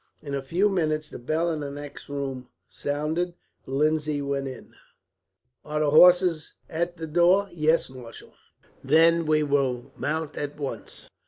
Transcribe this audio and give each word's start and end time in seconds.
In 0.23 0.33
a 0.33 0.41
few 0.41 0.67
minutes 0.67 1.11
the 1.11 1.19
bell 1.19 1.51
in 1.51 1.59
the 1.59 1.69
next 1.69 2.09
room 2.09 2.49
sounded. 2.67 3.35
Lindsay 3.67 4.19
went 4.19 4.47
in. 4.47 4.73
"Are 5.63 5.79
the 5.79 5.91
horses 5.91 6.55
at 6.67 6.97
the 6.97 7.05
door?" 7.05 7.47
"Yes, 7.51 7.87
marshal." 7.87 8.33
"Then 8.83 9.27
we 9.27 9.43
will 9.43 9.91
mount 9.95 10.37
at 10.37 10.57
once. 10.59 11.07